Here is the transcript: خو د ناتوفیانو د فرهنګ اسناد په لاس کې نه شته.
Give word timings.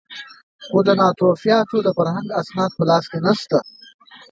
خو 0.65 0.77
د 0.87 0.89
ناتوفیانو 0.99 1.77
د 1.83 1.87
فرهنګ 1.97 2.29
اسناد 2.41 2.71
په 2.77 2.83
لاس 2.89 3.05
کې 3.11 3.19
نه 3.25 3.33
شته. 3.39 3.59